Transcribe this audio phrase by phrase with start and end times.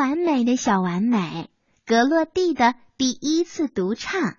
[0.00, 1.50] 完美的小完美，
[1.84, 4.38] 格洛蒂的第一次独唱。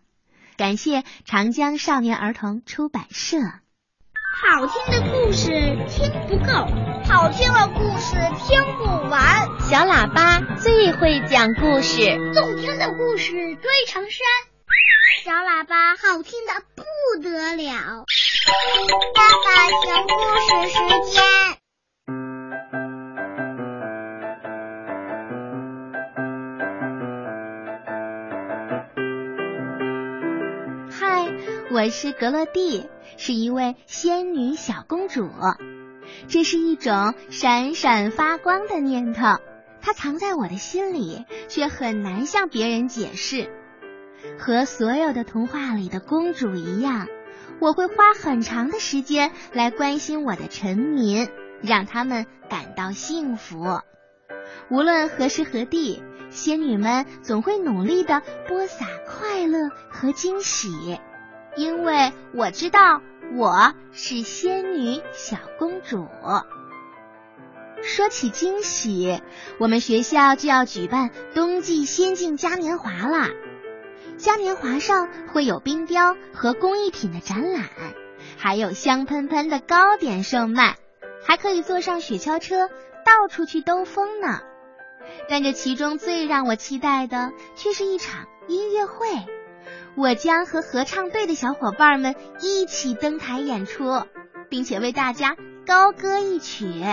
[0.58, 3.38] 感谢长江少年儿童出版社。
[3.38, 5.52] 好听的故事
[5.88, 6.52] 听不够，
[7.08, 9.22] 好听的故事听不完。
[9.60, 14.20] 小喇叭最会讲故事，动听的故事堆成山。
[15.24, 18.06] 小喇叭好听的不得了。
[19.14, 21.61] 爸爸讲故事时间。
[31.84, 35.28] 我是格洛蒂，是一位仙女小公主。
[36.28, 39.40] 这是一种闪闪发光的念头，
[39.82, 43.50] 它藏在我的心里，却很难向别人解释。
[44.38, 47.08] 和所有的童话里的公主一样，
[47.60, 51.30] 我会花很长的时间来关心我的臣民，
[51.64, 53.82] 让他们感到幸福。
[54.70, 61.00] 无论何时何地，仙女们总会努力的播撒快乐和惊喜。
[61.56, 63.02] 因为我知道
[63.36, 66.08] 我是仙女小公主。
[67.84, 69.22] 说起惊喜，
[69.58, 73.28] 我们学校就要举办冬季仙境嘉年华了。
[74.18, 77.66] 嘉年华上会有冰雕和工艺品的展览，
[78.38, 80.78] 还有香喷喷的糕点售卖，
[81.26, 84.42] 还可以坐上雪橇车到处去兜风呢。
[85.28, 89.08] 但这其中最让我期待的，却是一场音乐会。
[89.96, 94.04] 我将和合唱队的小伙伴们一起登台演出，
[94.50, 95.36] 并且为大家
[95.68, 96.84] 高歌一曲。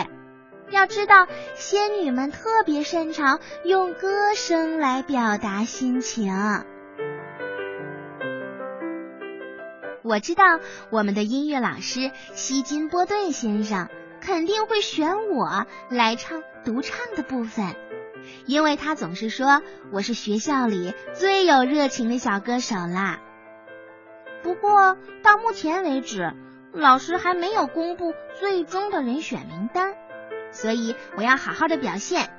[0.70, 6.34] 要知道，仙女们特别擅长用歌声来表达心情。
[10.02, 10.60] 我知道
[10.91, 13.88] 我们的音乐老师希金波顿先生
[14.20, 17.74] 肯定会选我来唱独唱的部分。
[18.47, 23.20] 因为他总是说我是学校里最有热情的小歌手啦。
[24.42, 26.33] 不过到目前为止，
[26.72, 29.94] 老师还没有公布最终的人选名单，
[30.50, 32.31] 所以我要好好的表现，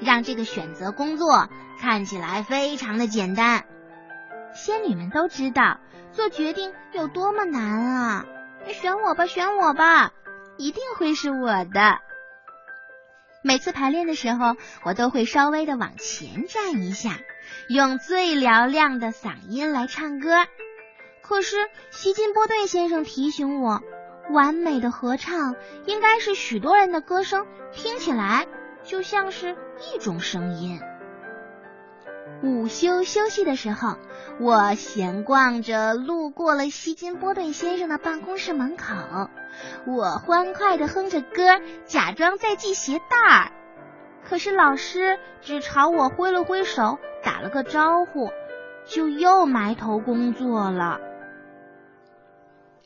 [0.00, 1.48] 让这个选择工作
[1.80, 3.64] 看起来非常的简单。
[4.54, 5.78] 仙女们都知道
[6.12, 8.24] 做决定有多么难啊！
[8.66, 10.12] 选我吧，选我吧，
[10.56, 11.98] 一定会是我的。
[13.42, 17.18] 每次排练的时候，我都会稍微的往前站一下，
[17.68, 20.46] 用最嘹亮的嗓音来唱歌。
[21.22, 21.56] 可是
[21.90, 23.82] 希金波顿先生提醒我，
[24.30, 25.56] 完美的合唱
[25.86, 28.46] 应该是许多人的歌声听起来
[28.82, 29.56] 就像是
[29.94, 30.80] 一种声音。
[32.42, 33.96] 午休休息的时候，
[34.38, 38.94] 我闲逛着路过了希金波顿先生的办公室门口。
[39.86, 43.50] 我欢快的哼着歌，假装在系鞋带儿。
[44.22, 48.30] 可是老师只朝我挥了挥手，打了个招呼，
[48.86, 51.00] 就又埋头工作了。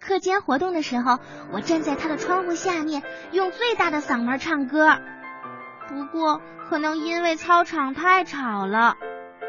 [0.01, 1.19] 课间活动的时候，
[1.53, 3.03] 我站在他的窗户下面，
[3.33, 4.99] 用最大的嗓门唱歌。
[5.89, 6.41] 不过，
[6.71, 8.97] 可能因为操场太吵了，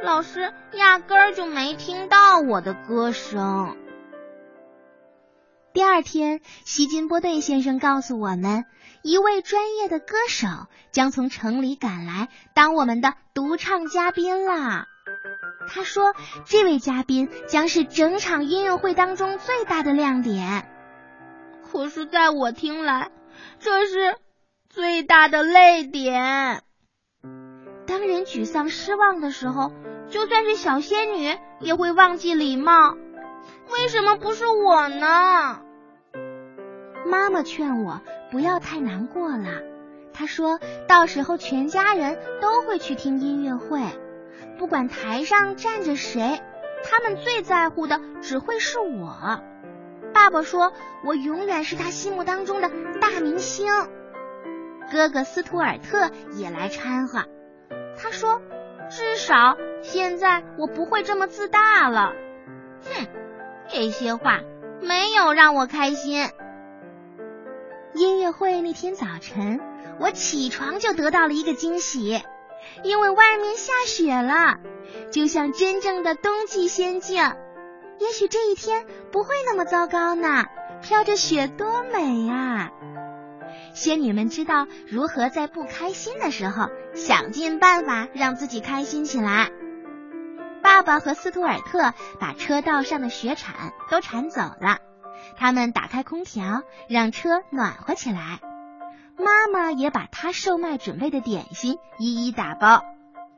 [0.03, 3.77] 老师压根儿就没听到我的歌声。
[5.71, 8.65] 第二天，希金波顿先生告诉我们，
[9.01, 10.47] 一位专业的歌手
[10.91, 14.87] 将从城里赶来当我们的独唱嘉宾啦。
[15.69, 16.13] 他说，
[16.45, 20.69] 这位嘉宾将是整场音乐会当中最大的亮点。
[21.71, 23.09] 可是，在我听来，
[23.59, 24.17] 这是
[24.69, 26.61] 最大的泪点。
[28.03, 29.71] 当人沮丧失望的时候，
[30.09, 32.97] 就算是小仙女也会忘记礼貌。
[33.71, 35.61] 为什么不是我呢？
[37.05, 39.61] 妈妈劝我不要太难过了。
[40.11, 43.79] 她说到时候全家人都会去听音乐会，
[44.57, 46.41] 不管台上站着谁，
[46.83, 49.39] 他们最在乎的只会是我。
[50.13, 50.73] 爸爸说
[51.05, 53.71] 我永远是他心目当中的大明星。
[54.91, 57.23] 哥哥斯图尔特也来掺和，
[57.97, 58.41] 他说
[58.89, 62.13] 至少现在我不会这么自大了。
[62.83, 63.07] 哼，
[63.69, 64.41] 这些话
[64.81, 66.29] 没有让我开心。
[67.93, 69.59] 音乐会那天早晨，
[69.99, 72.21] 我起床就得到了一个惊喜，
[72.83, 74.57] 因为外面下雪了，
[75.11, 77.23] 就像真正的冬季仙境。
[77.99, 80.45] 也许这一天不会那么糟糕呢，
[80.81, 82.71] 飘着雪多美啊！
[83.73, 89.49] 仙女们知道如何在不开心的时候想尽办法让自己开心起来。
[90.61, 94.77] 爸爸和斯图尔特把车道上的雪铲都铲走了。
[95.35, 98.39] 他们打开空调，让车暖和起来。
[99.17, 102.83] 妈妈也把她售卖准备的点心一一打包。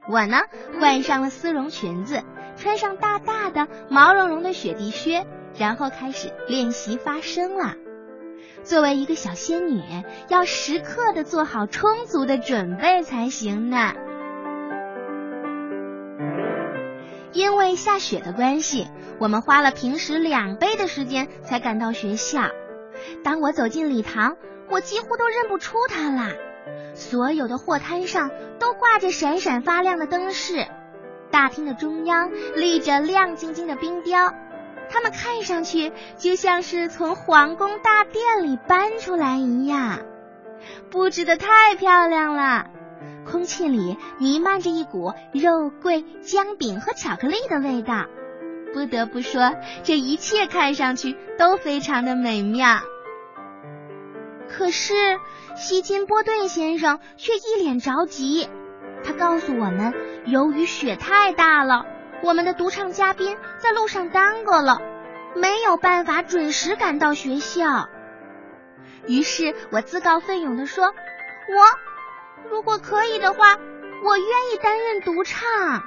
[0.07, 0.41] 我呢，
[0.79, 2.23] 换上了丝绒裙子，
[2.57, 5.25] 穿上大大的毛茸茸的雪地靴，
[5.57, 7.73] 然后开始练习发声了。
[8.63, 9.81] 作为一个小仙女，
[10.29, 13.93] 要时刻的做好充足的准备才行呢。
[17.31, 18.87] 因为下雪的关系，
[19.19, 22.43] 我们花了平时两倍的时间才赶到学校。
[23.23, 24.37] 当我走进礼堂，
[24.69, 26.31] 我几乎都认不出它啦。
[26.93, 30.65] 所有的货摊上都挂着闪闪发亮的灯饰，
[31.29, 34.33] 大厅的中央立着亮晶晶的冰雕，
[34.89, 39.99] 它们看上去就像是从皇宫大殿里搬出来一样，
[40.89, 42.67] 布置的太漂亮了。
[43.29, 48.05] 空气里弥漫着一股肉桂、姜饼和巧克力的味道，
[48.73, 49.53] 不得不说，
[49.83, 52.79] 这一切看上去都非常的美妙。
[54.47, 54.93] 可是，
[55.55, 58.47] 希金波顿先生却一脸着急。
[59.03, 59.93] 他告诉我们，
[60.25, 61.85] 由于雪太大了，
[62.23, 64.79] 我们的独唱嘉宾在路上耽搁了，
[65.35, 67.87] 没有办法准时赶到学校。
[69.07, 73.57] 于是我自告奋勇地说：“我如果可以的话，
[74.03, 75.83] 我愿意担任独唱。”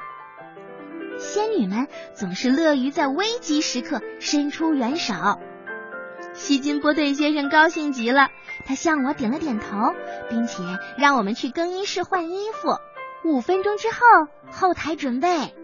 [1.18, 5.14] 仙女们总是乐于在危急时刻伸出援手。
[6.32, 8.28] 希金波顿先生高兴极了。
[8.64, 9.94] 他向我点了点头，
[10.28, 10.62] 并且
[10.96, 12.76] 让我们去更衣室换衣服。
[13.24, 13.98] 五分钟之后，
[14.52, 15.54] 后台准备。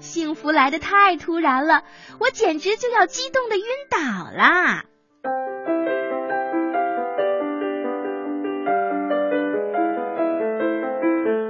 [0.00, 1.84] 幸福来的太突然了，
[2.18, 3.98] 我简直就要激动的晕倒
[4.36, 4.84] 啦！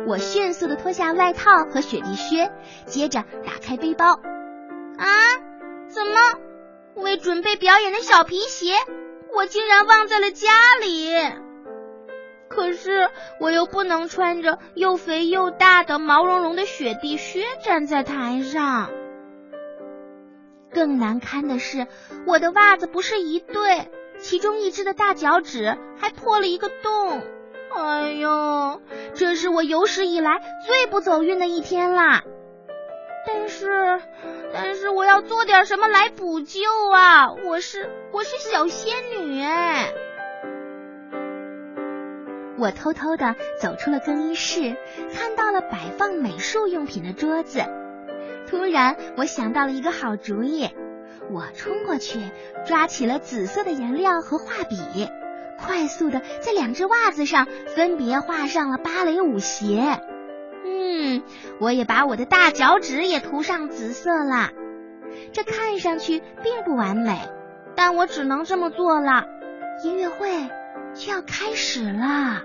[0.06, 2.50] 我迅速的脱下外套和雪地靴，
[2.86, 4.06] 接着打开背包。
[4.98, 5.06] 啊，
[5.88, 6.20] 怎么？
[6.96, 8.72] 为准备表演的小皮鞋？
[9.32, 10.48] 我竟然忘在了家
[10.80, 11.14] 里，
[12.50, 13.08] 可是
[13.38, 18.90] 我又不能穿着又肥又大的毛茸茸的雪地靴站在台上。
[20.72, 21.86] 更难堪的是，
[22.26, 23.88] 我的袜子不是一对，
[24.18, 27.22] 其中一只的大脚趾还破了一个洞。
[27.72, 28.82] 哎呦，
[29.14, 32.24] 这是我有史以来最不走运的一天啦！
[33.26, 34.00] 但是，
[34.52, 36.60] 但是我要做点什么来补救
[36.92, 37.32] 啊！
[37.44, 39.92] 我是我是小仙女哎！
[42.60, 44.76] 我偷偷的走出了更衣室，
[45.14, 47.64] 看到了摆放美术用品的桌子。
[48.46, 50.68] 突然，我想到了一个好主意，
[51.30, 52.20] 我冲过去
[52.66, 54.76] 抓起了紫色的颜料和画笔，
[55.58, 59.98] 快速的在两只袜子上分别画上了芭蕾舞鞋。
[60.66, 61.22] 嗯，
[61.60, 64.50] 我也把我的大脚趾也涂上紫色了。
[65.32, 67.18] 这看上去并不完美，
[67.74, 69.24] 但我只能这么做了。
[69.82, 70.28] 音乐会
[70.94, 72.42] 就要开始了。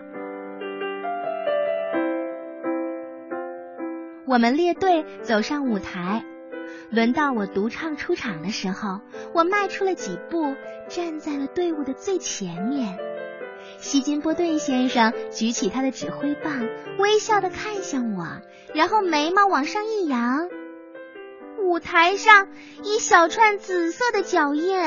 [4.28, 6.26] 我们列队走上舞台，
[6.90, 9.00] 轮到我独唱出场的时候，
[9.34, 10.56] 我迈出了几步，
[10.90, 12.98] 站在了队伍的最前面。
[13.78, 18.26] 希金波顿先生举起他的指挥棒，微笑的看向我，
[18.74, 20.50] 然后眉毛往上一扬。
[21.60, 22.48] 舞台上
[22.84, 24.78] 一小串紫色的脚印，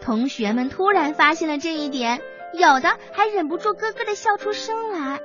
[0.00, 2.20] 同学们突然发现了这一点，
[2.52, 5.20] 有的还忍不住咯咯的笑出声来。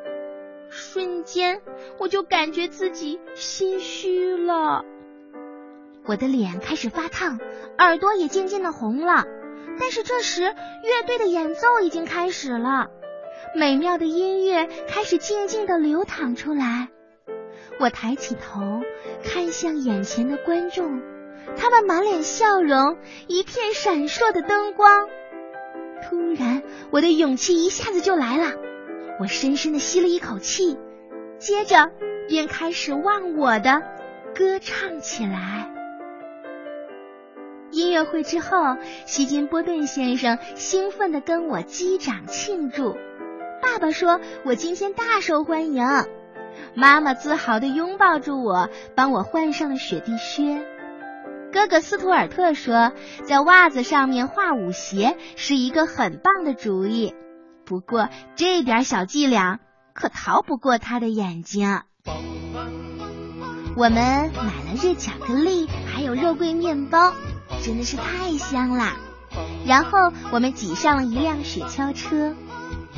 [0.69, 1.61] 瞬间，
[1.97, 4.83] 我就感觉自己心虚了，
[6.05, 7.39] 我的脸开始发烫，
[7.77, 9.25] 耳朵也渐渐的红了。
[9.79, 12.87] 但是这时，乐队的演奏已经开始了，
[13.55, 16.89] 美妙的音乐开始静静的流淌出来。
[17.79, 18.81] 我抬起头，
[19.23, 21.01] 看向眼前的观众，
[21.55, 25.07] 他们满脸笑容，一片闪烁的灯光。
[26.03, 28.53] 突然，我的勇气一下子就来了，
[29.19, 30.77] 我深深的吸了一口气，
[31.37, 31.91] 接着
[32.27, 33.81] 便开始忘我的
[34.35, 35.73] 歌唱起来。
[37.71, 42.95] 音乐会之后，希金波顿先生兴奋的跟我击掌庆祝。
[43.61, 45.85] 爸爸说我今天大受欢迎，
[46.73, 50.63] 妈妈自豪的拥抱住我，帮我换上了雪地靴。
[51.57, 52.91] 哥哥斯图尔特说，
[53.23, 57.15] 在袜子上面画舞鞋是一个很棒的主意，
[57.65, 59.59] 不过这点小伎俩
[59.91, 61.81] 可逃不过他的眼睛。
[63.75, 67.11] 我们买了热巧克力，还有肉桂面包。
[67.63, 68.95] 真的是太香啦！
[69.65, 72.35] 然后我们挤上了一辆雪橇车，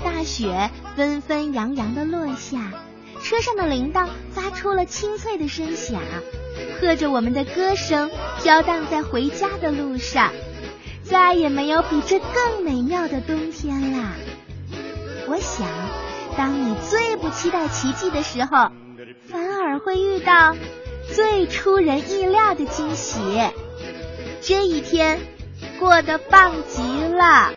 [0.03, 2.73] 大雪纷纷扬扬的落下，
[3.23, 6.01] 车上的铃铛发出了清脆的声响，
[6.79, 8.09] 和着我们的歌声
[8.41, 10.31] 飘荡在回家的路上。
[11.03, 14.13] 再也没有比这更美妙的冬天啦！
[15.27, 15.67] 我想，
[16.37, 18.69] 当你最不期待奇迹的时候，
[19.27, 20.55] 反而会遇到
[21.15, 23.19] 最出人意料的惊喜。
[24.41, 25.19] 这一天
[25.79, 27.53] 过得棒极了。